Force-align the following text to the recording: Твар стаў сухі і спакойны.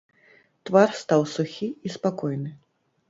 Твар 0.69 0.89
стаў 1.01 1.21
сухі 1.35 1.69
і 1.89 1.93
спакойны. 1.97 2.51